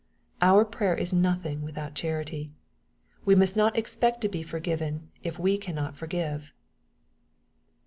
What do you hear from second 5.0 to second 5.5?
if